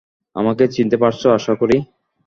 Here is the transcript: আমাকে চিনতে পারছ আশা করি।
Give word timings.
আমাকে 0.35 0.63
চিনতে 0.67 0.97
পারছ 0.97 1.21
আশা 1.37 1.53
করি। 1.61 1.77